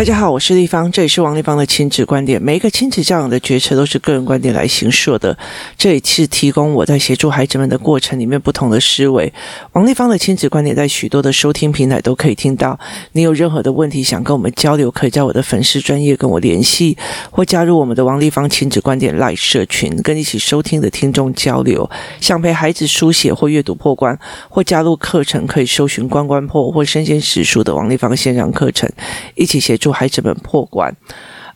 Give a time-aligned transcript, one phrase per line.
[0.00, 2.40] 大家好，我是丽芳，这里是王丽芳的亲子观点。
[2.40, 5.36] 每一个亲子教养的决策都是个人观点来形塑的。
[5.76, 9.30] 这里是提供我在协助孩子们的过程里面不同的思维。
[9.74, 12.80] 王丽芳的亲子观点在许多的收听平台都可以听到。
[13.12, 16.96] 你有任何的问题想跟我们交流，可以在我的粉丝专业跟我联系，
[17.30, 21.90] 或加入我们的王丽芳亲子观点 Live 社群，跟一起收听的听众交流。
[22.22, 28.90] 想陪孩子书写或阅读破关，或加入课程，可以搜寻关关破或身先史书的王丽芳线上课程，
[29.34, 29.89] 一起协助。
[29.92, 30.94] 孩子们破关，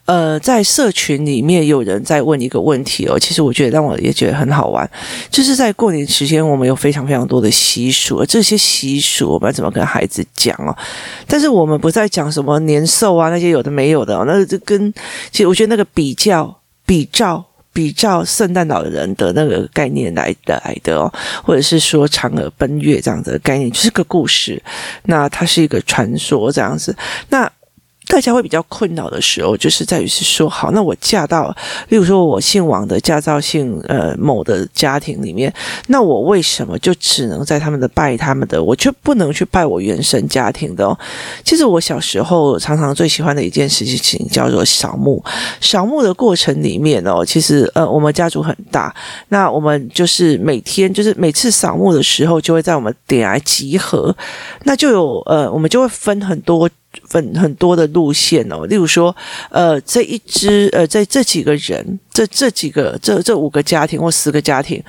[0.06, 4.88] 呃，在社群里面有人在问一个问题哦，其实我觉得让我也觉得很好玩，
[5.30, 10.76] 就是在过年时间，我们有非常非常多的习俗，而这些习俗我们要怎么跟孩子讲哦？
[11.26, 14.92] 但是我们不再讲什么年兽啊那些有的没有的哦，那就跟
[15.30, 16.54] 其实我觉得那个比较、
[16.84, 17.42] 比照、
[17.72, 21.10] 比照圣诞老人的那个概念来的来的哦，
[21.42, 24.62] 或者是说嫦娥奔月这样的概念，就是个故事，
[25.04, 26.94] 那它是一个传说这样子，
[27.30, 27.50] 那。
[28.06, 31.54] 大家会比较困扰的时候，就是在于是说，好，那我嫁到，
[31.88, 35.52] 例如说我姓王的嫁到姓呃某的家庭里面，
[35.88, 40.96] 那我为什么就只能在他们的拜他们的，我却不能去拜我原生家庭的哦？
[41.42, 45.22] 其实我小时候常常最喜欢的一件事情叫做扫墓。
[45.60, 48.94] 扫墓的过程里面哦，其实呃我们家族很大，
[49.28, 54.14] 那我们就是每天就是每次扫墓的时候，就会在我们点来集合，
[54.64, 56.68] 那就有呃我们就会分很多。
[57.08, 59.14] 分很多的路线哦，例如说，
[59.50, 61.98] 呃，这一支，呃，在这几个人。
[62.14, 64.80] 这这几个这这五个家庭或十个家庭，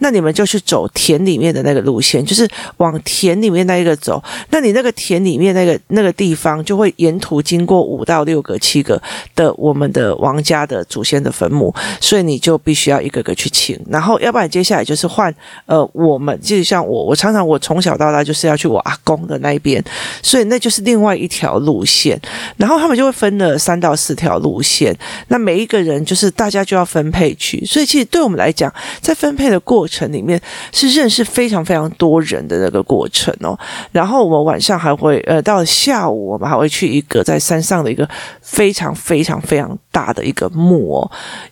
[0.00, 4.22] 那你们就去走田里面的那个路线，就是往田里面那一个走。
[4.50, 9.00] 那你那个田里面那个那个地方，就会沿途经过五到六个、七个
[9.34, 13.80] 的我们的王家的祖先的坟墓，所以你就必须要一个个去请。
[13.88, 19.82] 然后，要不然接下来就是换呃，我们就像我，我常常我从小到大就是要去我阿公的那一边，
[20.22, 22.20] 所以那就是另外一条路路线。
[22.58, 24.94] 然后他们就会分了三到四条路线，
[25.28, 26.74] 那每一个人就是大家就。
[26.74, 28.68] 要分配去，所以其实对我们来讲，
[29.00, 30.40] 在分配的过程里面
[30.72, 33.56] 是认识非常非常多人的那个过程哦。
[33.92, 38.08] 然后我们晚上还会，呃，到下午我们还会去一个在山上的一个
[38.42, 41.10] 非常非常非常大的一个墓哦。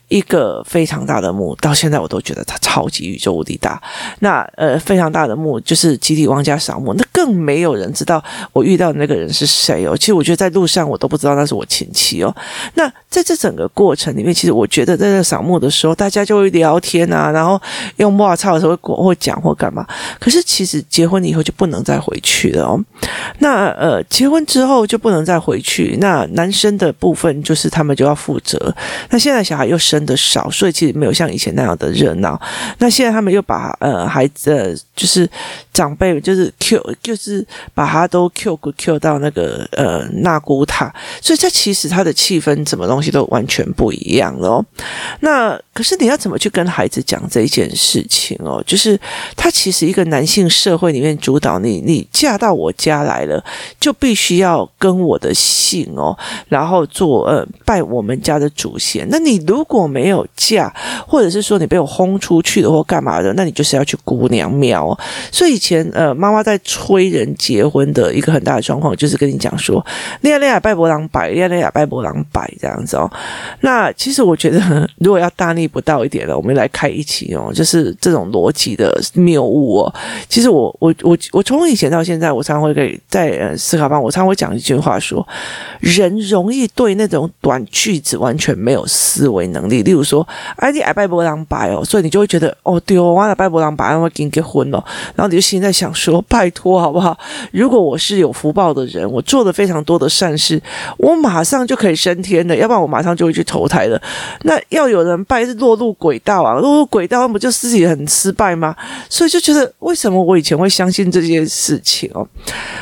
[0.09, 3.81] 一个非常大的墓，到现在我都觉得它超级宇宙无敌大。
[4.19, 8.23] 那呃，非常大的墓就是集体王家扫墓，那更没有人知道
[8.53, 9.97] 我遇到的那个人是谁哦。
[10.03, 12.37] 其实我觉得在路上我都不知道那是我亲戚哦。
[12.75, 17.59] 那在这整个过程里面，其实我觉得在这扫墓的时候，大家就会聊天啊，然后
[17.97, 19.87] 用哇操的时候会会讲或干嘛。
[20.19, 22.85] 可是其实结婚以后就不能再回去了哦。
[23.39, 25.97] 那呃，结婚之后就不能再回去。
[26.01, 28.75] 那男生的部分就是他们就要负责。
[29.11, 30.03] 那现在小孩又生。
[30.03, 32.37] 的少，所以其实没有像以前那样的热闹。
[32.79, 35.31] 那现在他们又把呃孩子、呃、就是
[35.73, 44.65] 长辈就是 Q，就是把他都 Q Q 到那个呃呃纳古塔，所以这其实他的气氛什么东西都完全不一样了哦。
[45.21, 48.63] 那可是你要怎么去跟孩子讲这一件事情哦？
[48.67, 48.99] 就是
[49.37, 53.43] 他其实一个男性社会里面主导你，你嫁到我家来了，
[53.79, 56.17] 就必须要跟我的姓哦，
[56.49, 59.07] 然后做呃拜我们家的祖先。
[59.11, 60.73] 那你如果没有嫁，
[61.07, 64.99] 或者是说你被我轰出去的或干嘛的，那你就是要去姑娘庙。
[65.31, 69.82] 所以以前呃，妈妈在催人结婚的一个很大的状况，就是跟你讲说，
[70.21, 73.11] 恋爱恋爱拜伯狼摆，恋爱恋爱拜伯狼摆这样子哦。
[73.61, 79.95] 那其实我觉得，如果要大逆不道一点的，我们来开一期哦，就是这种逻辑的谬误哦。
[80.29, 85.27] 其实我我我我从以前到现在，我常常会给在思考班，我常常会讲一句话说，
[85.81, 89.83] 人容易对那种短句子完全没有思维能力。
[89.83, 90.27] 例如说，
[90.57, 94.83] 哎，你爱拜伯狼摆哦，所以你就会觉得，哦，对哦，我爱拜伯狼摆，我要跟你结婚哦。
[95.15, 97.17] 然后你就心在想说，拜托好不好？
[97.53, 100.61] 如果我是有福报的人，我做的非常非常多的善事，
[100.99, 103.99] 我马上就可以升天了，要不然我马上就会去投胎了。
[104.43, 108.77] 那要有人拜是落入轨道啊，落入轨道，那不就自己很失败吗？
[109.09, 112.29] 所以就觉得，为什么我以前会相信这件事情哦？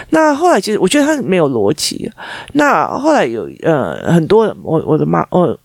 [0.09, 2.11] 那后来其实我觉得他没有逻辑。
[2.55, 5.57] 那后来有呃很多我我的妈我。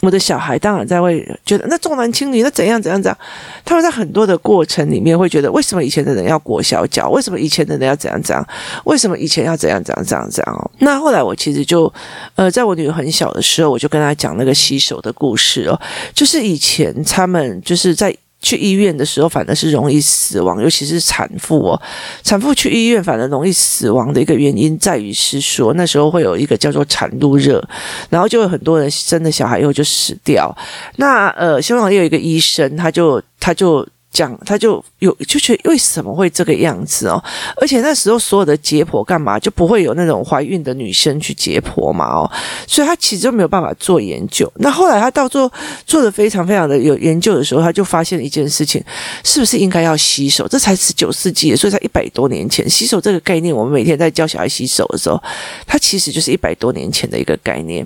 [0.00, 3.18] 我的小孩当然在会觉得那重男轻女，那怎样怎样怎样？
[3.64, 7.08] 他们在很多的过程里面会觉得，为什么以前的人要裹小脚？
[7.10, 8.46] 为什么以前的人要怎样怎样？
[8.84, 10.54] 为什么以前要怎样怎样怎样怎样？
[10.54, 11.92] 哦，那后来我其实就
[12.34, 15.80] 呃，在我女儿很小的时候，我就跟她讲那个洗手的故事哦，
[16.14, 18.14] 就是以前他们就是在。
[18.44, 21.82] 去医院的时候，反而是容易死亡，尤其是产妇哦。
[22.22, 27.66] 产妇去医院，反而容易死亡的一个原因，在于是说那时候会有一个叫做产褥热，
[28.10, 30.54] 然后就有很多人生了小孩以后就死掉。
[30.96, 33.84] 那呃，香港也有一个医生，他就他就。
[34.14, 37.22] 讲，他就有就觉得为什么会这个样子哦？
[37.56, 42.30] 而且那时候所有的解剖干嘛就不会有那种怀孕的女生去解剖嘛哦，
[42.66, 44.50] 所以他其实就没有办法做研究。
[44.58, 45.52] 那后来他到做
[45.84, 48.82] 做的非常非常的有研究的时候，他就发现了一件事情：
[49.24, 50.46] 是不是应该要洗手？
[50.46, 55.20] 这才十九世纪，所以才一百多年前，洗手这个概念，我们每天在教小孩洗手的时候，
[55.66, 57.84] 它其实就是一百多年前的一个概念。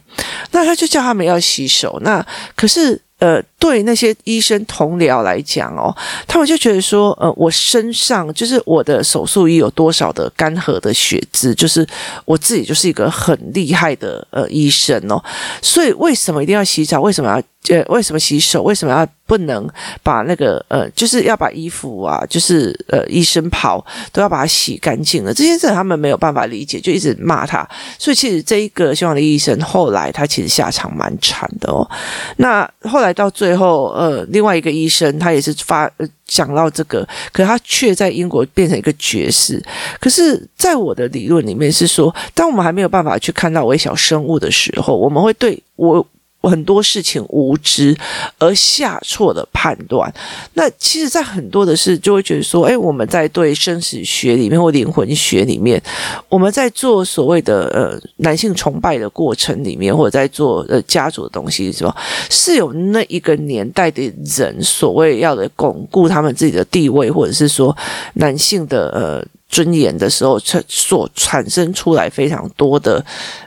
[0.52, 3.00] 那他就叫他们要洗手，那可是。
[3.18, 5.94] 呃，对那些医生同僚来讲哦，
[6.26, 11.86] 他们就觉得说，呃，我身上就是我的手术衣有多少的干涸的血渍，就是
[12.24, 15.22] 我自己就是一个很厉害的呃医生哦，
[15.60, 17.00] 所以为什么一定要洗澡？
[17.00, 17.42] 为什么要？
[17.68, 18.62] 呃，为什么洗手？
[18.62, 19.68] 为什么要不能
[20.02, 25.34] 把那个呃，就是要把衣服啊，就是呃，医生袍都要把它洗干净了？
[25.34, 27.68] 这些事他们没有办法理解，就一直骂他。
[27.98, 31.88] 所以其实这一个希望的医生后来他其实下场蛮惨的哦。
[32.36, 39.62] 那后来到最后，呃，另外一个医生他也是发呃讲到这个，可他却在英国变成一个爵士。
[40.00, 46.06] 可是，在我的理论里面是说，当我们还没有办法去看到微小生物的时候，我们会对我。
[46.40, 47.96] 很多事情无知
[48.38, 50.12] 而下错的判断，
[50.54, 55.82] 那其实，在很多的事就会觉得说，哎，我们在对生死学里面或灵魂学里面，
[56.28, 61.94] 我们在做所谓的呃男性崇拜的过程里面，或者在做呃家族的东西，是吧？
[62.30, 64.02] 是有那一个年代的
[64.36, 67.76] 人所谓要的巩固他们自己的地位，或者是说
[68.14, 73.04] 男性的呃尊严的时候，产所产生出来非常多的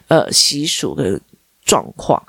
[0.09, 1.19] 呃习俗的。
[1.71, 2.21] 状况，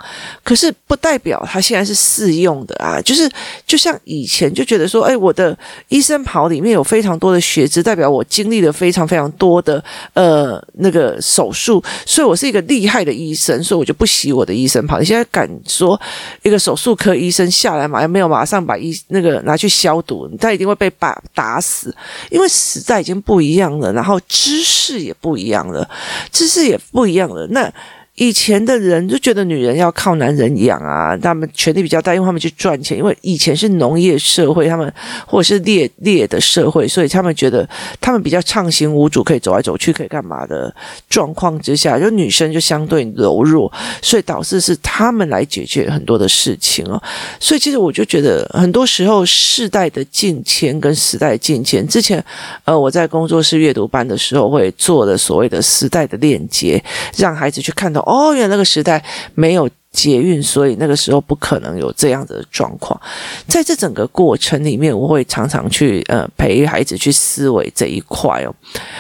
[0.45, 3.01] 可是不代表他现在是适用的啊！
[3.01, 3.29] 就是
[3.67, 5.59] 就像以前就觉得说，哎，我的
[5.89, 9.83] 医生袍里面有非常多的血渍，代表我经历了非常非常多的
[10.15, 15.01] 呃那个手术，所以我是一个厉害的医生，所以我就不洗我的医生袍。
[15.01, 16.01] 你现在敢说
[16.43, 21.93] 一个手术科医生下来嘛，没有马上把医那个拿去消毒，他一定会被打打死，
[22.31, 25.91] 因为时代已经不一样了，然后知识也不一样了，
[26.31, 27.73] 知识也不一样了，那。
[28.17, 32.97] 以前的人就觉得女人要靠男人养啊，他们权力比较大，因为他们去赚钱。
[32.99, 34.93] 因为以前是农业社会，他们
[35.27, 37.67] 或者是猎猎的社会，所以他们觉得
[38.03, 40.73] 他们比较畅行无阻，可以走来走去，可以干嘛的
[41.09, 43.73] 状况之下，就女生就相对柔弱，
[44.03, 47.03] 所以导致是他们来解决很多的事情哦。
[47.41, 52.23] 所以其实我就觉得，很多时候世代的进迁跟时代进迁，之前
[52.65, 56.83] 呃我在工作室阅读班的时候会做的所谓的时代的链接，
[57.17, 58.02] 让孩子去看到。
[58.07, 59.05] 哦，原来那个时代
[59.35, 59.69] 没有。
[59.93, 62.99] 捷运，所以那个时候不可能有这样的状况。
[63.47, 68.55] 在这整个过程里面，我会常常去呃陪孩子去思维这一块哦。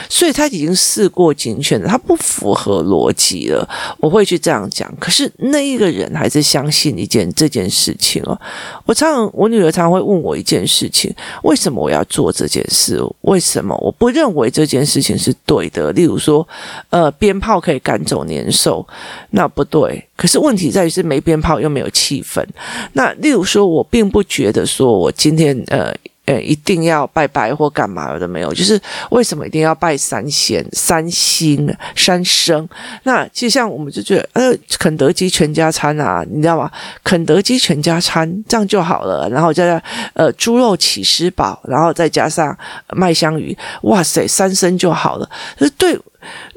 [0.08, 3.66] 所以他已经事过警犬了，他不符合逻辑了。
[3.98, 8.38] 我会去这样讲，可是那一个人还是相信一件这件事情哦。
[8.84, 11.12] 我常常，我女儿常常会问我一件事情：
[11.42, 13.02] 为什么我要做这件事？
[13.22, 15.90] 为什么我不认为这件事情是对的？
[15.92, 16.46] 例如说，
[16.90, 18.86] 呃，鞭炮可以赶走年兽，
[19.30, 20.06] 那不对。
[20.16, 22.44] 可是问题在于是没鞭炮又没有气氛。
[22.92, 25.92] 那例如说，我并不觉得说我今天呃
[26.26, 28.80] 呃一定要拜拜或干嘛的没有，就是
[29.10, 32.68] 为什么一定要拜三仙、三星、三生？
[33.02, 36.70] 那就像我们就觉得呃肯德基全家餐啊，你知道吗？
[37.02, 39.82] 肯德基全家餐这样就好了，然后加上
[40.14, 42.56] 呃猪肉起司堡，然后再加上
[42.90, 45.28] 麦香鱼，哇塞，三生就好了。
[45.58, 45.98] 就是对。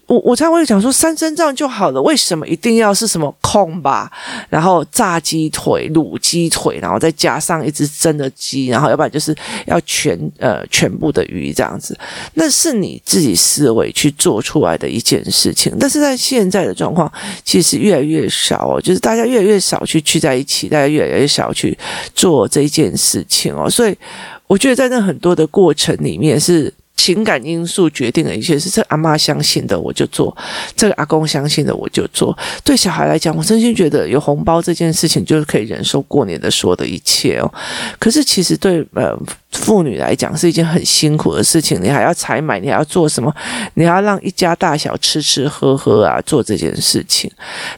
[0.07, 4.11] 我我才会讲说三牲这样就好了，为什么一定要是什么控吧？
[4.49, 9.35] 然后炸鸡腿、卤鸡腿，然后再加上一只真的鸡，然后要不然就是
[9.65, 11.97] 要全呃全部的鱼这样子，
[12.35, 15.75] 那是你自己思维去做出来的一件事情。
[15.79, 17.11] 但是在现在的状况，
[17.43, 21.75] 其实越来越少哦，就是大家越来越少去聚在一起，大家越来越少去
[22.13, 23.67] 做这一件事情哦。
[23.67, 23.97] 所以
[24.45, 26.71] 我觉得在那很多的过程里面是。
[26.95, 30.35] 情感因素决定了一切是这阿妈相信的，我就做；
[30.75, 32.37] 这个阿公相信的，我就做。
[32.63, 37.53] 对小孩来讲，我真心觉得有红包这件事情就是可以忍受过年的所有的一切哦。
[37.99, 39.17] 可是其实对呃。
[39.55, 43.33] 妇女来讲是一件很辛苦的事情，你还要采买，你还要做什么？
[43.75, 47.31] 你要让一家大小吃吃喝喝啊，做这件事情。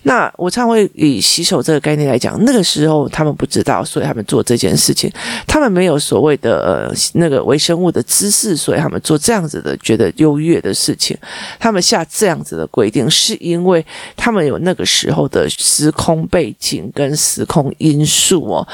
[0.03, 5.11] 那我常会以洗手这个概念来讲，那个时候他们不知道，所以他们做这件事情，
[5.45, 11.15] 他们没有所谓的呃那个微生物的知识，所以他们做这样子的觉得优越的事情。
[11.59, 18.67] 他们下这样子的规定，是因为他们有那个时候的时空背景跟时空因素哦。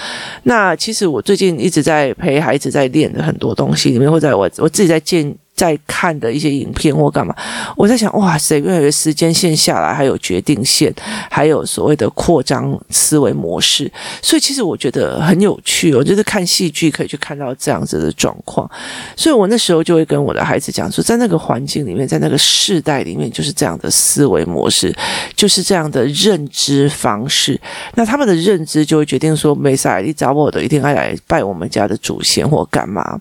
[0.43, 2.92] 那其实我最近一直在陪孩子在。
[2.93, 7.36] 练的很多东西里面，或者我我自己在建在看的一些影片或干嘛，
[7.77, 10.91] 我在想，哇塞，越来越时间线下来，还有决定线，
[11.29, 13.89] 还有所谓的扩张思维模式，
[14.22, 15.93] 所以其实我觉得很有趣。
[15.93, 18.69] 我就是看戏剧可以去看到这样子的状况，
[19.15, 24.91] 所以我那时候就会跟我的孩子讲说，在那个环境里面，在那个世代里面，就是这样的思维模式，
[25.36, 27.60] 就是这样的认知方式。
[27.93, 33.19] 那他们的认知就会决定说，没啥，你找我的一定要来拜我们家的祖先或干嘛。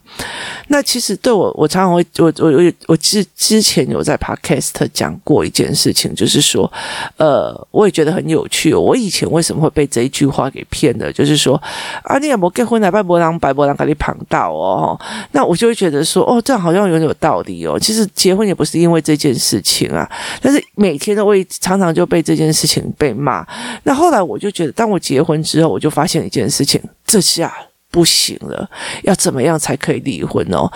[0.68, 2.02] 那其实对我，我常常会。
[2.22, 6.70] 我我我我之之前有在 Podcast 讲过一件事情，就是说，
[7.16, 8.72] 呃，我也觉得很有趣。
[8.72, 11.12] 哦我以前为什么会被这一句话给骗的？
[11.12, 11.60] 就是说，
[12.04, 14.98] 啊，你也没结婚来拜伯郎，拜伯郎给你捧到哦。
[15.32, 17.78] 那我就会觉得说，哦，这样好像有点有道理哦。
[17.78, 20.08] 其实结婚也不是因为这件事情啊，
[20.40, 23.46] 但是每天都会常常就被这件事情被骂。
[23.84, 27.52] 那后来我就觉得，当我结婚之后，我就发现一件事情，这下
[27.92, 28.68] 不行了，
[29.04, 30.68] 要怎么样才可以离婚哦？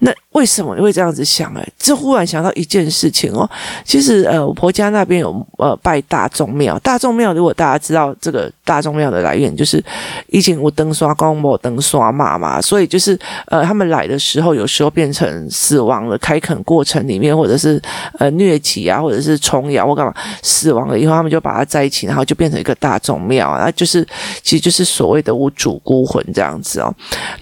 [0.00, 0.12] 那。
[0.34, 1.54] 为什么你会这样子想？
[1.54, 3.48] 哎，这忽然想到一件事情哦。
[3.84, 6.76] 其实，呃，我婆家那边有呃拜大众庙。
[6.80, 9.80] 大众庙，如果大家知道这个大众庙的来源，就是
[10.26, 13.16] 以前我灯刷光，我灯刷妈妈，所以就是
[13.46, 17.80] 呃，他们来的时候，有时候变成死亡了开垦过程里面，或者是
[18.18, 20.12] 呃疟疾啊，或者是虫咬或干嘛
[20.42, 24.04] 死亡了以后，他们就把它在一起，然后就变成一个大众庙啊，就是
[24.42, 26.92] 其实就是所谓的无主孤魂这样子哦。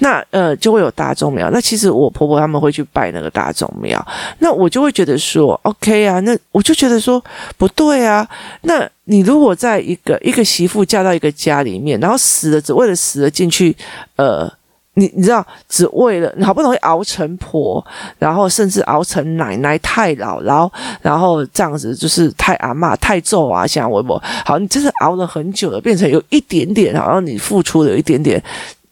[0.01, 1.49] 那呃，就会有大众庙。
[1.51, 2.83] 那其实我婆婆他们会去。
[2.93, 4.05] 拜那个大众庙，
[4.41, 7.25] 那我就会觉得说，OK 啊，那我就觉得说
[7.57, 8.29] 不对啊。
[8.63, 13.75] 那你如果在一个一个媳妇嫁到一个家里面，然后死了只为了死了进去，
[14.17, 14.53] 呃，
[14.95, 17.83] 你你知道，只为了你好不容易熬成婆，
[18.19, 28.43] 然后甚至熬成奶奶、太姥姥，然后这样子就是太阿妈、太祖啊，像我我好，你真的熬了很久了，变成有一点点，好像你付出了一点点。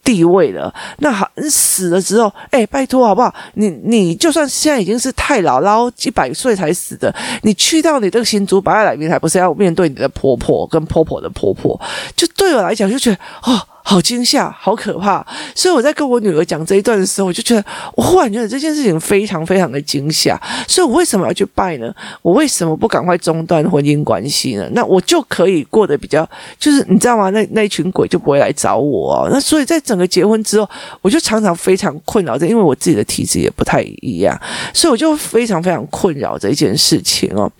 [0.03, 3.33] 地位了，那好，死了之后，哎，拜托好不好？
[3.53, 11.79] 你你就算现在已经是太姥姥一百岁才死的，你去到你这个新竹白来面，还不是要面对你的婆婆跟婆婆的婆婆？
[12.15, 13.67] 就对我来讲，就觉得哦。
[13.83, 15.25] 好惊吓，好可怕！
[15.55, 20.39] 所以我在跟我女儿讲这一段的时候，我就觉得，我忽然觉得这件事情非常非常的惊吓。
[20.67, 21.93] 所以我为什么要去拜呢？
[22.21, 24.69] 我为什么不赶快中断婚姻关系呢？
[24.73, 26.27] 那我就可以过得比较，
[26.59, 27.31] 就是你知道吗？
[27.31, 29.29] 那那一群鬼就不会来找我哦。
[29.31, 30.69] 那所以在整个结婚之后，
[31.01, 34.39] 我就常常非常困扰着，因为我自己的体质也不太一样，
[34.73, 37.51] 所以我就非常非常困扰这一件事情哦。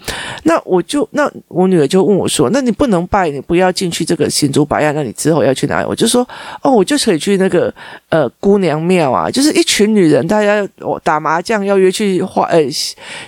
[0.44, 6.11] 那我就那我女儿就问我说：“那你不能拜，你不要进去这个新竹白亚，那你之后要去哪里？”我就。
[6.12, 6.28] 说
[6.62, 7.74] 哦，我就可以去那个
[8.10, 12.60] 呃姑娘庙啊，就是一群女人，大家我打麻将要约去画呃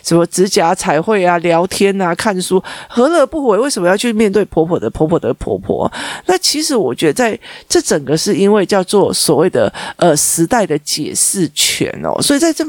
[0.03, 3.57] 什么指甲彩绘啊、聊天啊、看书，何乐不为？
[3.57, 5.91] 为什么要去面对婆婆的婆婆的婆婆？
[6.25, 12.65] 那其实我觉得，在这整个是因为叫做所谓的呃时代的解释权哦，所以在这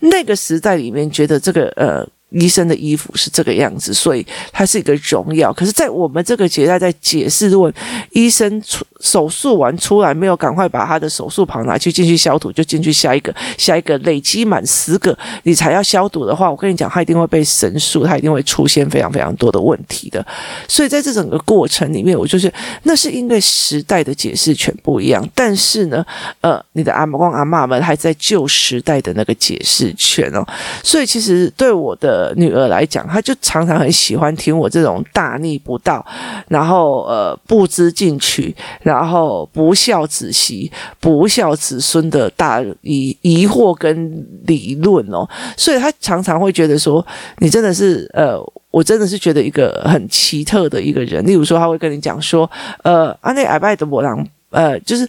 [0.00, 2.06] 那个时代里面，觉得这个呃。
[2.30, 5.52] 医生的衣服是这个样子，所以它是一个荣耀。
[5.52, 7.72] 可是，在我们这个时代，在解释，如果
[8.10, 20.26] 医生出手术完出来没有赶快把他的手术袍拿去进去消毒，就进去下一个下一个，累积满十个你才要消毒的话，我跟你讲，他一定会被神诉，他一定会出现非常非常多的问题的。
[20.66, 22.52] 所以在这整个过程里面，我就是
[22.82, 26.04] 那是因为时代的解释权不一样，但是呢，
[26.40, 30.44] 呃，你的阿公阿嬷们还在旧时代的那个解释权哦，
[30.82, 32.15] 所以其实对我的。
[32.16, 36.02] 呃，女儿来讲，她就常常很喜欢听我这种大逆不道，
[36.48, 47.06] 然后呃不知进取，然后不孝子媳、不孝子孙的大疑疑惑跟理论哦，所以她常常会觉得说，
[47.40, 51.22] 你真的是呃，我真的是觉得一个很奇特的一个人。
[51.26, 52.50] 例如说，他会跟你讲说，
[52.82, 55.06] 呃，阿内阿拜的伯朗，呃，就是。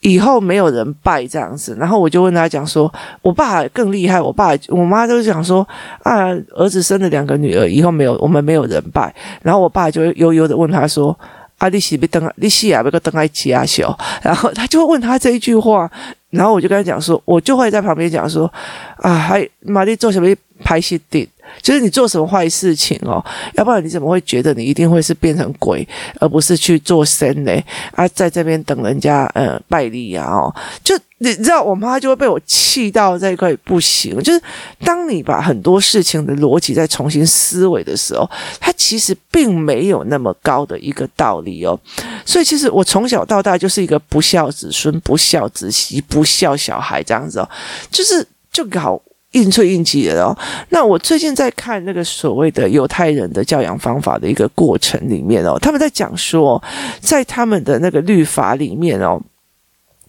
[0.00, 2.90] 以后没有人拜这样子，然后我就问他讲说，
[3.22, 5.66] 我爸更厉害，我爸我妈都讲说
[6.02, 11.16] 啊，儿子生了两个女儿，以后没有我们没有人拜，然后我爸就悠悠的问他说，
[11.58, 15.90] 啊，你是不登你是啊，不个登爱吉阿修，然后他就问他这一句话，
[16.30, 18.50] 然后我就跟他讲说，我就会在旁边讲说，
[18.96, 20.28] 啊，还玛丽做什么
[20.64, 21.28] 拍戏的？
[21.60, 23.24] 就是你做什么坏事情哦，
[23.54, 25.86] 要不然你怎么会觉得你一定会是变成鬼，
[26.20, 27.52] 而不是去做神呢？
[27.92, 34.22] 啊，在这边等人家呃拜礼啊哦，就你知道，我妈就会被我气到这一块不行。
[34.22, 34.40] 就是
[34.84, 41.76] 当你把很多事情的逻辑再重新思维的时候，它其实并没有那么高的一个道理哦。
[42.24, 47.50] 所以其实我从小到大就是一个不孝子孙、不孝子媳、不孝小孩这样子哦，
[47.90, 49.02] 就是就搞。
[49.32, 50.36] 硬吹硬挤的哦。
[50.70, 56.62] 那我最近在看那个所谓的犹太人的教养方法的一个过程里面哦，他们在讲说，
[57.00, 59.20] 在他们的那个律法里面哦，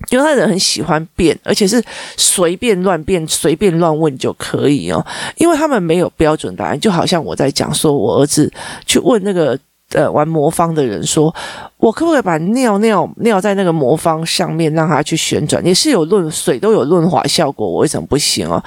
[0.09, 1.83] 犹太人很喜欢变，而且是
[2.17, 5.05] 随便乱变、随便乱问就可以哦，
[5.37, 6.79] 因为他们没有标准答案。
[6.79, 8.51] 就好像我在讲说，我儿子
[8.87, 9.57] 去问那个
[9.93, 11.33] 呃玩魔方的人说，
[11.77, 15.65] 我可不可以把尿尿尿在那个魔方上面，让他去旋转？
[15.65, 18.63] 也是有润水都有润滑效果，我为什么不行哦？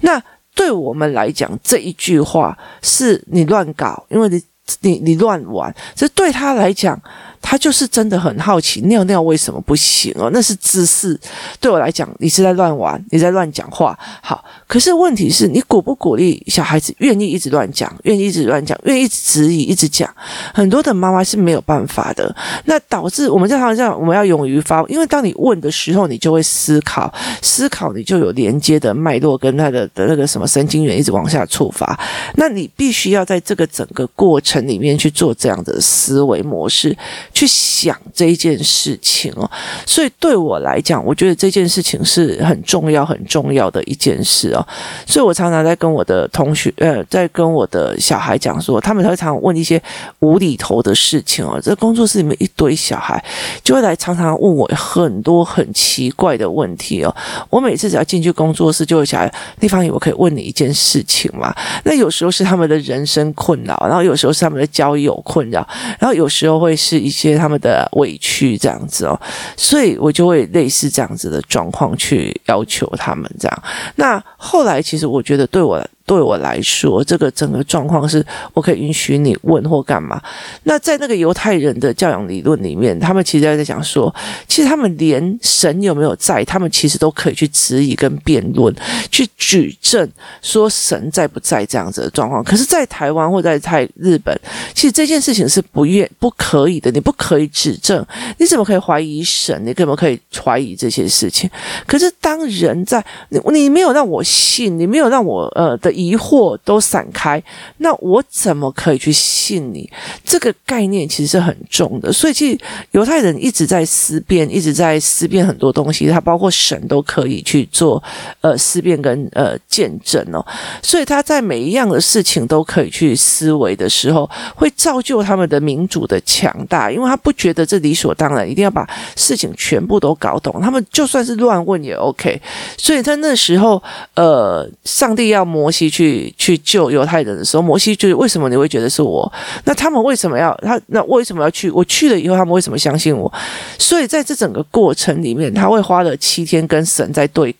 [0.00, 0.22] 那
[0.54, 4.42] 对我们来讲，这一句话是你乱搞，因为你
[4.80, 7.00] 你你乱玩，这对他来讲。
[7.40, 10.28] 他就是真的很好奇，尿尿为什么不行哦？
[10.32, 11.18] 那是姿势。
[11.60, 13.96] 对我来讲，你是在乱玩，你在乱讲话。
[14.20, 20.07] 好，可是问题是你鼓不鼓励小孩子愿意一直乱讲，愿意一直乱讲，愿意一直质疑，一直讲。
[20.54, 22.34] 很多的妈妈是没有办法的。
[22.64, 31.98] 那导致我们在常这样，我们要勇于发，因为当你问的时候，你就会思考，思考你就有连接的脉络跟他的的那个什么神经元一直往下触发。
[32.36, 36.96] 那你必须要在这个整个过程里面去做这样的思维模式。
[37.32, 39.48] 去想这一件事情哦，
[39.86, 44.66] 所以对我来讲，我觉得这件事情是很重要、很重要的一件事哦。
[45.06, 49.80] 所以我常常在跟我的同学，呃，在跟我的小孩讲说，他们常常问一些
[50.20, 51.60] 无厘头的事情哦。
[51.62, 53.22] 这工作室里面一堆小孩，
[53.62, 57.14] 就会来常常问我很多很奇怪的问题哦。
[57.50, 61.54] 我每次只要进去工作室，就会想，地方我可以问你一件事情嘛？
[61.84, 65.68] 那有时候是他们的人生困扰，然后有时候是他们的交友困扰，
[66.00, 67.18] 然后有时候会是一。
[67.18, 69.20] 些他们的委屈这样子哦，
[69.56, 73.62] 所以我就会类似这样子的状况去要求他们这样。
[73.96, 75.84] 那后来其实我觉得对我。
[76.08, 78.24] 对我来说，这个整个状况是
[78.54, 80.18] 我可以允许你问或干嘛。
[80.62, 84.12] 那在那个犹太人的教养理论里面，他们其实在讲说，
[84.46, 88.74] 其实他们连神有没有在，他们其实都可以去质疑跟辩论，
[89.10, 90.08] 去举证
[90.40, 92.42] 说神在不在这样子的状况。
[92.42, 94.34] 可是，在台湾或在在日本，
[94.72, 98.02] 其实这件事情是不愿不可以的，你不可以指证，
[98.38, 99.62] 你怎么可以怀疑神？
[99.62, 101.50] 你怎么可以怀疑这些事情？
[101.86, 105.97] 可是当人在你你没有让我信，你没有让我呃的。
[105.98, 107.42] 疑惑都散开，
[107.78, 109.90] 那我怎么可以去信你？
[110.24, 112.58] 这个概念其实是很重的，所以其实
[112.92, 118.00] 犹太人一直在思辨，一直在思辨很多东西，他包括神都可以去做
[118.42, 120.44] 呃思辨跟呃见证哦。
[120.80, 130.60] 所以他在每一样的事情都可以去思维的时候，会造就他们的民主的强大，因为他不觉得这理所当然，一定要把事情全部都搞懂。
[130.62, 132.40] 他们就算是乱问也 OK。
[132.76, 133.82] 所以在那时候，
[134.14, 135.87] 呃，上帝要摩西。
[135.88, 139.30] 去去救犹太人的时候，摩西就是为什么你会觉得是我？
[139.64, 140.80] 那他们为什么要他？
[140.86, 141.70] 那为什么要去？
[141.70, 143.32] 我去了以后，他们为什么相信我？
[143.78, 147.54] 所以在这整个过程里面，他会花了七天跟神在对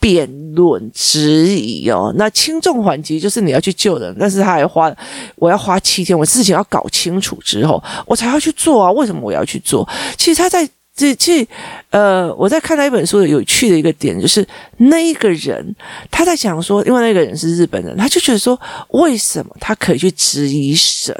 [0.00, 2.12] 辩论、质疑哦。
[2.16, 4.94] 那轻重缓急就是你要去救人，但是他还花
[5.36, 8.92] 我要花七天，我事情要搞清楚之后，我才要去做啊。
[8.92, 9.88] 为什么我要去做？
[10.16, 11.48] 其实他在这这。
[11.90, 15.74] 呃，我在看到一本书的有趣的一个点，就是那一个人
[16.10, 21.14] 他在讲说，因为那个人是日本人，他就觉得说，为什么他可以去质疑神，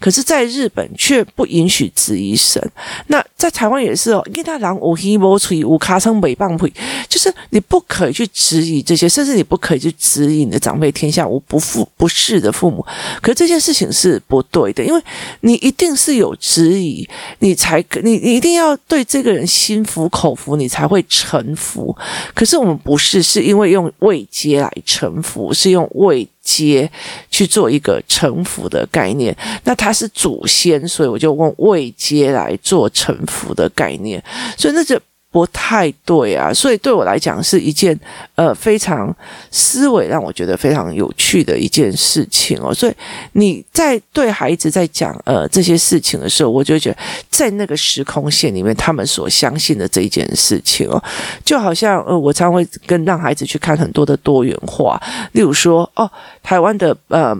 [0.00, 2.62] 可是在日本却不允许质疑神？
[3.08, 6.72] 那在台湾也是哦，因为他狼无黑无吹无卡称美棒腿，
[7.06, 12.82] 就是你不可以去质疑这些，甚至你不可以去质疑你的长辈天下无不父不是的父母。
[13.20, 15.02] 可是这件事情是不对的，因为
[15.42, 17.06] 你一定是有质疑，
[17.40, 20.06] 你才你你一定要对这个人心服。
[20.10, 21.96] 口服你才会臣服，
[22.34, 26.90] 可是我们不是，是因为用位阶来臣服，是用位接
[27.30, 29.36] 去做一个臣服的概念。
[29.64, 34.22] 那他是祖先，所以我就用位接来做臣服的概念，
[34.58, 35.00] 所以那就。
[35.36, 37.94] 不太对啊，所以对我来讲是一件
[38.36, 39.14] 呃非常
[39.50, 42.72] 思维让我觉得非常有趣的一件事情哦。
[42.72, 42.94] 所以
[43.32, 46.96] 你在对孩子在讲呃这些事情的时候，我就觉得
[47.28, 50.96] 在那个时空线里面，他们所相信的这一件事情哦，
[51.44, 54.98] 就好像呃我常会跟让孩子去看很多的多元化，
[55.32, 56.10] 例如说哦
[56.42, 57.36] 台湾的呃。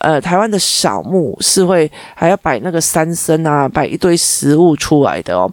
[0.00, 5.50] 呃，台湾的扫墓是会还要摆那个三牲啊，摆一堆食物出来的哦。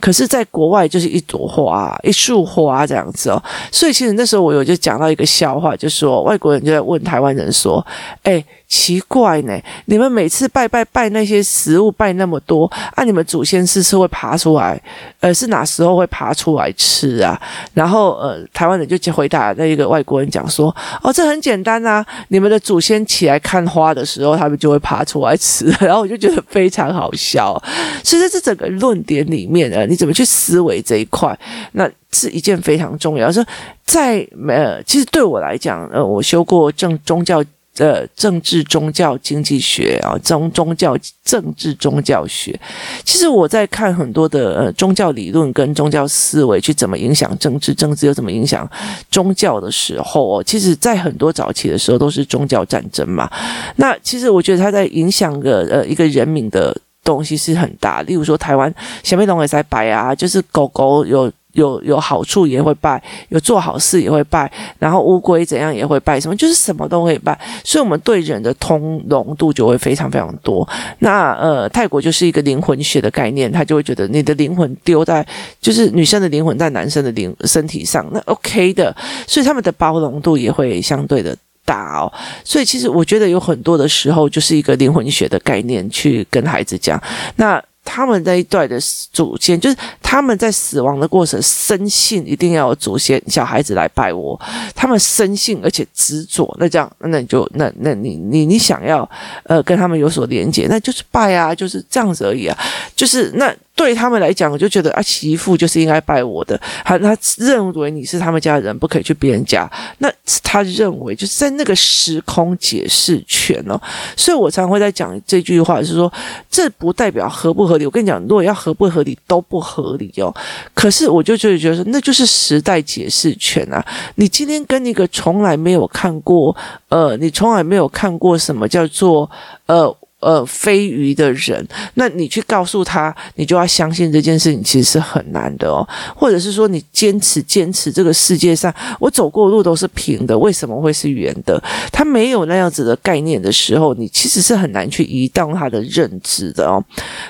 [0.00, 3.42] 可是，在国外就是一朵花、一束花这样子哦。
[3.70, 7.84] 所以，其实那时候我有就讲到一个笑话，就说外国人就在问台湾人说
[8.24, 14.78] ：“诶。”奇怪呢，你们每次拜拜拜那些食物拜那么多啊，你们祖先是是会爬出来，
[15.20, 17.40] 呃，是哪时候会爬出来吃啊？
[17.72, 25.74] 然后呃，台湾人就回答那一个外国人讲说，哦，这很简单啊，你们的祖先起来看花的时候，他们就会爬出来吃。
[25.80, 27.60] 然后我就觉得非常好笑。
[28.04, 31.36] 所以在这整个论点里面呢，你怎么去思维这一块，
[31.72, 33.32] 那是一件非常重要。
[33.32, 33.42] 说
[33.86, 37.42] 在呃，其实对我来讲，呃，我修过正宗教。
[37.78, 42.58] 呃，政治宗教经济学啊，宗宗教政治宗教学，
[43.04, 48.68] 其实我在看很多的呃宗教理论跟宗教思维去怎么影响政治，政治又怎么影响
[49.10, 53.30] 宗教的时候哦，其实在很多早期的时候都是宗教战争嘛。
[53.76, 61.32] 那其实我觉得它在影响个呃一个人民的东西是很大，例如说台湾小妹龙也在摆啊，就是狗狗有。
[61.58, 70.66] 有有好处也会拜，有做好事也会拜，然后乌龟怎样也会拜，什么就是什么都会拜，所以我们对人的通融度就会非常非常多。
[71.00, 75.26] 那呃，泰国就是一个灵魂学的概念，他就会觉得你的灵魂丢在
[75.60, 78.94] 就是女生的灵魂在男生的灵身体上，那 OK 的，
[79.26, 82.12] 所以他们的包容度也会相对的大哦。
[82.44, 87.02] 所以其实我觉得有很多的时候就是一个灵魂学的概念去跟孩子讲
[87.34, 87.60] 那。
[87.90, 88.78] 他们那一代的
[89.10, 94.38] 祖先，就是他们在死亡的过程，生性一定要有祖先小孩子来拜我，
[94.74, 96.54] 他们生性而且执着。
[96.60, 99.08] 那这样，那你就那那你你你想要
[99.44, 102.58] 呃跟他们有所连接，那就是拜啊，就是这样子而已啊，
[102.94, 103.54] 就是那。
[103.78, 106.60] 对他们来讲，我就觉得啊，媳妇就是应该拜我的。
[106.84, 109.70] 他他认为你是他们家的人，不可以去别人家。
[109.98, 110.12] 那
[110.42, 113.80] 他认为就是在那个时空解释权哦。
[114.16, 116.12] 所以我常会在讲这句话，是说，
[116.50, 117.86] 这不代表合不合理。
[117.86, 120.34] 我跟你讲，如果要合不合理都不合理哦。
[120.74, 123.84] 可是我就觉得觉得说，那就是时代解释权啊。
[124.16, 126.56] 你今天跟一个从来没有看过，
[126.88, 129.30] 呃，你从来没有看过什么叫做
[129.66, 129.96] 呃。
[130.20, 135.86] 呃，飞鱼的人，那你去告诉他，你就要相信这件事情其实是很难的哦。
[136.16, 141.62] 或者是说，你坚持坚持这个世界上，我走过路都是平的，为什么会是圆的？
[141.92, 146.82] 他没有那样子的概念的时候，你其实是很难去移动他的认知的哦。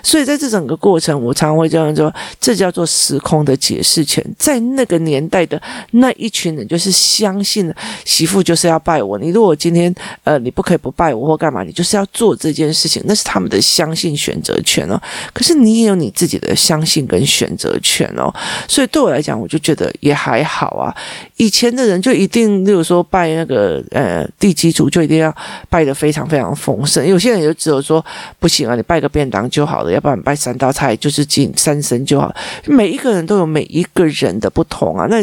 [0.03, 4.25] 所以在这整个过程，我常常会这样说，这叫做时空的解释权。
[4.39, 7.71] 在那个年代的那一群人，就是相信
[8.07, 9.19] 媳妇就是要拜我。
[9.19, 12.78] 你如果今天呃，你不可以不拜我或干嘛，你就是要做这件事。
[12.79, 15.01] 事情那是他们的相信选择权哦，
[15.33, 18.33] 可是你也有你自己的相信跟选择权哦，
[18.69, 20.95] 所以对我来讲，我就觉得也还好啊。
[21.37, 25.35] 以前的人就一定，例如说拜那个呃地基主，就一定要
[25.69, 27.05] 拜得非常非常丰盛。
[27.05, 28.05] 有些人就只有说
[28.39, 32.33] 不行啊，你拜个便当就好了，要不然拜三道菜就是敬三生就好。
[32.65, 35.07] 每一个人都有每一个人的不同啊。
[35.11, 35.17] 那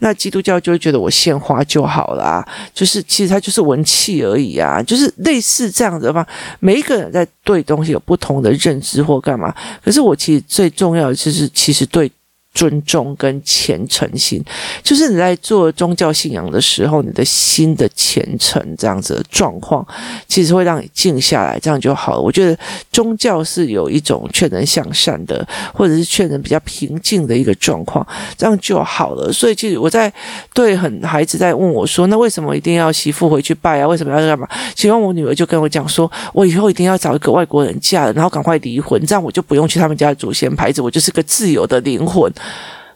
[0.00, 6.26] 那基督教就会觉得我献花就好了啊，就是其实它就是文气而已啊，就是类似这样子的话，
[6.60, 6.97] 每一个。
[7.10, 12.10] 在对东西有不同的认知或干嘛，可是我其实最重要的就是，其实对。
[12.58, 14.42] 尊重跟虔诚心，
[14.82, 19.86] 就是你在做宗教信仰的时候，你的心的虔诚这样子的状况，
[20.26, 22.20] 其实会让你静下来，这样就好了。
[22.20, 22.58] 我觉得
[22.90, 28.04] 宗教是有一种劝人向善的，或者是劝人比较平静的一个状况，
[28.36, 29.32] 这样就好了。
[29.32, 30.12] 所以，其实我在
[30.52, 33.86] 对很孩子在问我说：“那为什么一定要媳妇回去拜啊？
[33.86, 42.28] 为什么要干嘛？”希望我女儿就跟我讲说：“我以后一定要找一个外国人嫁了，然后赶快离婚，这样我就不用去他们家的祖先牌子，我就是个自由的灵魂。”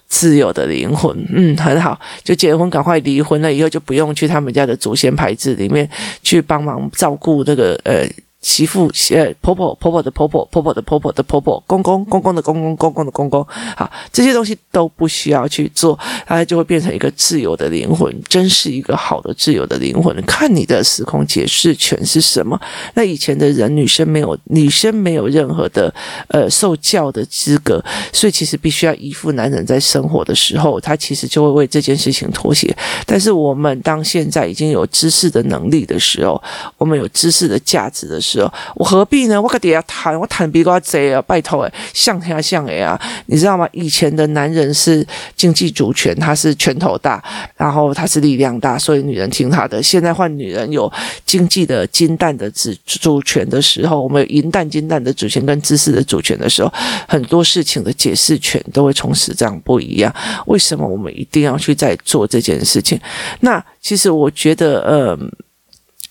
[0.07, 5.89] 自由的灵魂，嗯，很好，就结婚，赶快离婚了，以后就不用去他们家的祖先牌子里面
[6.23, 8.07] 去帮忙照顾那个呃。
[8.43, 20.15] 媳妇、呃，婆婆、婆婆的婆婆、婆婆的婆婆的婆婆、公公、公公的公公、公公的公公，好，这些东西都不需要去做，它就会变成一个自由的灵魂，真是一个好的自由的灵魂。
[20.27, 22.61] 看你的时空解释权是什么？
[22.95, 25.95] 那以前的人，女生没有，女生没有任何的
[26.29, 32.77] 呃受教的资格，所以其实必须要依附男人在生活的时候，他其实就会为这件事情妥协。
[33.07, 36.43] 但是我们当现在已经有知识的能力的时候，
[36.77, 38.32] 我们有知识的价值的时候，
[38.75, 39.41] 我何必呢？
[39.41, 43.69] 我跟底下谈，我谈比瓜贼啊，拜托哎，像他像哎啊，你知道吗？
[43.73, 47.23] 以前的男人是经济主权，他是拳头大，
[47.57, 49.83] 然后他是力量大，所以女人听他的。
[49.83, 50.91] 现在换女人有
[51.25, 56.73] 经济的金蛋的主主权的时候，我们有银蛋金蛋的主权跟知识的主权的时候，
[57.09, 60.15] 很多事情的解释权都会从此这样不一样。
[60.47, 63.01] 为什么我们一定要去再做这件事情？
[63.41, 65.19] 那其实我觉得，呃，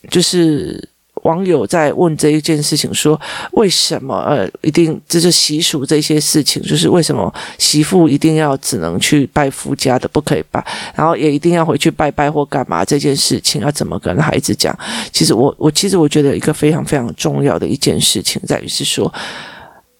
[0.10, 0.90] 就是。
[1.24, 3.20] 网友在问这一件事情，说
[3.52, 14.78] 为什么呃一定就是习俗这些事情，就是为什么媳妇一定要只能去拜夫家的，不可以拜，然后也一定要回去拜拜或干嘛这件事情要怎么跟孩子讲？
[15.12, 19.14] 其实我我其实我觉得一个非常非常重要的一件事情在于是说，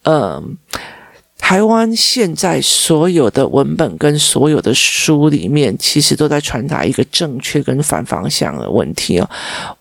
[0.04, 0.58] 嗯、
[1.42, 9.30] 台湾现在所有的文本跟所有的书里面，其实都在传达一个正确跟反方向的问题哦。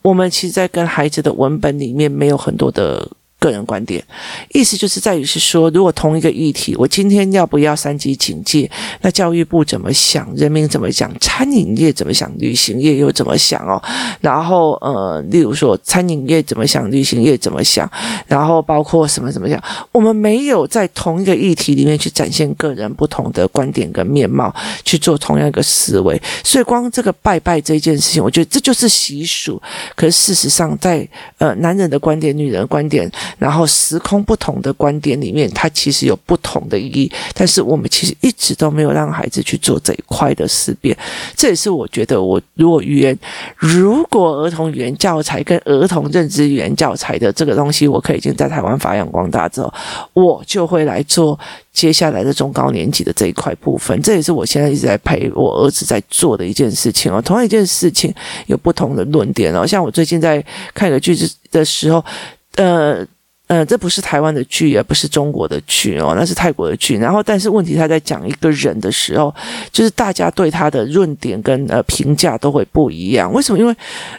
[0.03, 3.09] 我们其实，在跟孩子的文本里面，没有很多的
[3.41, 4.05] 个人观点，
[4.51, 8.71] 意思就是在于是说，如果同一个议题，我今天要不要三级警戒？
[9.01, 10.31] 那教育部怎么想？
[10.37, 11.11] 人民怎么想？
[11.19, 12.31] 餐饮业怎么想？
[12.39, 13.67] 旅行业又怎么想？
[13.67, 13.83] 哦，
[14.21, 16.91] 然后呃，例如说餐饮业怎么想？
[16.91, 17.91] 旅行业怎么想？
[18.27, 19.59] 然后包括什么怎么想？
[19.91, 26.21] 我们没有在同一个议题里面去展现个人不同的观点跟面貌，去做同样一个思维。
[26.45, 29.59] 所以光这个拜拜这件事情，我觉得这就是习俗。
[29.97, 33.11] 可是事实上，在呃男人的观点、女人的观点。
[33.39, 37.11] 然后时空不同的观点里面，它其实有不同的意义。
[37.35, 40.97] 但是我们其实一直都没有让孩子去做这一块的思辨。
[41.35, 43.19] 这也是我觉得，我如果语言，
[43.57, 49.73] 如果儿童语言教材跟儿童认知语言教材的这个东西，我可以已经在台湾发扬光大之后，
[50.13, 51.39] 我就会来做
[51.73, 54.01] 接下来的中高年级的这一块部分。
[54.03, 57.21] 这也是我现在一直在陪我儿子在做的一件事情哦。
[57.23, 58.15] 同样一件事情
[58.47, 59.67] 有不同的论点哦。
[59.67, 62.05] 像我最近在看一个句子的时候，
[62.57, 63.07] 呃。
[63.51, 66.97] 呃，这不是台湾的剧，也不是中国的剧哦，那是泰国的剧。
[66.99, 69.35] 然后，但是问题他在讲一个人的时候，
[69.73, 73.33] 就是大家对他的论点跟呃评价都会不一样。
[73.33, 73.59] 为什么？
[73.59, 73.75] 因为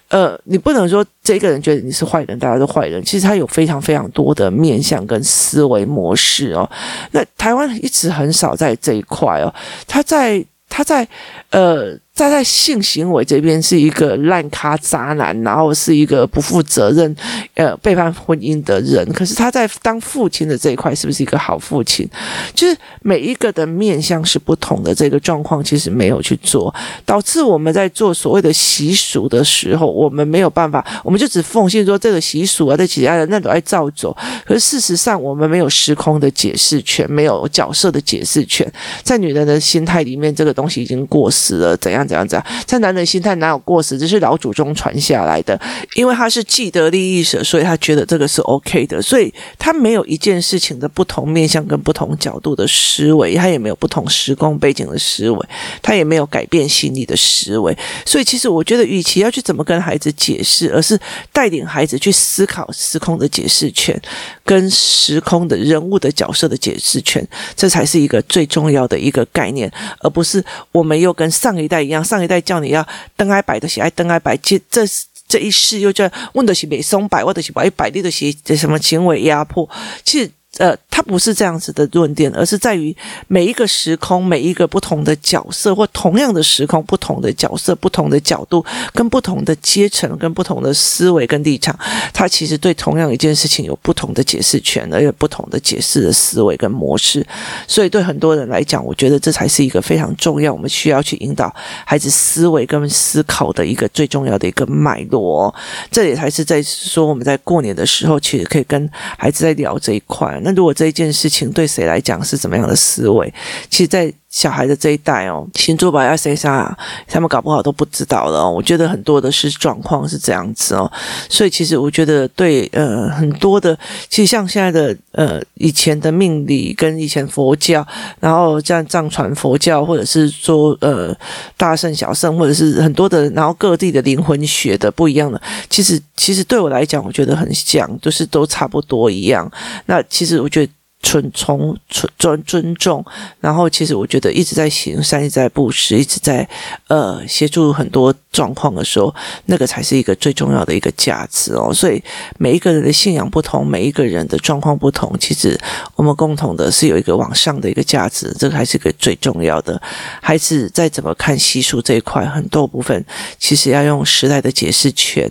[0.09, 3.01] 呃，你不能说这个人觉得你是坏人，大家都坏人。
[3.05, 6.69] 其实他有非常非常多的面向跟思维模式哦。
[7.11, 9.53] 那台湾一直很少在这一块哦，
[9.87, 11.07] 他在他在
[11.51, 11.97] 呃。
[12.21, 17.15] 他在性行为这边是一个烂咖渣男，然后是一个不负责任、
[17.55, 19.03] 呃背叛婚姻的人。
[19.11, 22.07] 可是他在当父亲的这一块是不是一个好父亲？
[22.53, 26.73] 就是每一个的面向是不同的，这个状况其实没有去做，
[27.05, 34.15] 导致我们在做所谓的习俗的时候，我们没有办法，我们就只奉献说这个习俗啊，这其他人那都爱照走。
[34.45, 42.07] 可是事实上，我们没有时空的解释权，没有角色的解释权，在女人的心态里面，这个东西已经过时了，怎样？
[42.11, 43.97] 这样子啊，在男人心态哪有过时？
[43.97, 45.59] 这是老祖宗传下来的，
[45.95, 55.49] 因为他是既得利益者，所以他觉得这个是 OK 的，所以他没有一件事情的不同面向跟不同角度的思维，他也没有不同时空背景的思维，
[55.81, 57.77] 他也没有改变心理的思维。
[58.05, 60.99] 所以，其实我觉得，与其要去怎么跟孩子解释，而是
[61.31, 63.99] 带领孩子去思考时空的解释权
[64.43, 71.81] 跟时空的人物的角色的解释权，这才是一个最重要的一个概念，而不是我们又跟上一代。
[72.03, 74.81] 上一代叫你要登爱摆的喜爱登爱摆，这这
[75.27, 79.67] 这一世又叫问的是美松摆，或者是摆摆地的些什么行为压迫，
[80.03, 80.31] 其实。
[80.57, 82.95] 呃，它不是这样子的论点，而是在于
[83.27, 91.73] 每一个时空、每一个不同的角色，或同样的时空、不同的角色、不同的角度、跟不同的阶层、跟不同的思维跟立场，
[92.13, 97.25] 它其实对同样一件事情有不同的解释权，而有不同的解释的思维跟模式。
[97.65, 101.53] 所以对很多人来讲，我觉得这才是一个非常重要，我们需要去引导
[101.85, 105.53] 孩子思维跟思考的一个最重要的一个脉络。
[105.89, 110.37] 这也才是在说我们在过年的时候，其实可以跟孩子在聊这一块。
[110.43, 113.31] 那如果这件事情对谁来讲是怎么样的思维？
[113.69, 118.49] 其实，在小孩的这一代哦，星座吧要谁杀，他们搞不好都不知道了哦。
[118.49, 120.89] 我觉得很多的是状况是这样子哦，
[121.27, 123.77] 所以其实我觉得对呃很多的，
[124.09, 127.85] 其实像现在的呃以前的命理跟以前佛教，
[128.21, 131.13] 然后这样藏传佛教，或者是说呃
[131.57, 139.51] 大圣小圣，或者是很多的，然后各地的灵魂学的不一样的，其实其实对我来讲，我觉得很像，就是都差不多一样。
[139.87, 140.71] 那其实我觉得。
[141.01, 141.75] 尊从
[142.17, 143.03] 尊尊重，
[143.39, 146.47] 然后其实我觉得一直在行善，一直在布施，一直在
[146.87, 149.13] 呃协助很多状况的时候，
[149.45, 151.73] 那个才是一个最重要的一个价值哦。
[151.73, 152.01] 所以
[152.37, 155.59] 每一个人的信仰不同，每一个人的状况不同，其实
[155.95, 159.81] 我们共同的是有一个往上的一个价值，这个还是个最重要的。
[160.21, 163.03] 孩子再怎么看习俗这一块，很多部分
[163.39, 165.27] 其实要用时代的解释权、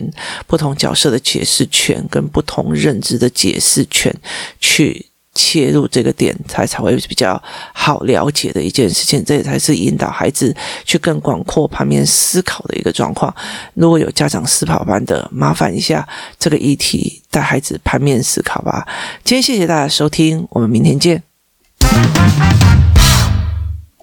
[0.46, 4.14] 不同角色的解释权跟不同认知的解释权
[4.58, 5.09] 去。
[5.40, 13.34] 切入这个点，才才会比较好了解的一件事情，这也才是引导孩子去更广阔盘面思考的一个状况。
[13.72, 16.06] 如果有家长思考班的，麻烦一下
[16.38, 18.86] 这个议题带孩子盘面思考吧。
[19.24, 21.22] 今天谢谢大家收听，我们明天见。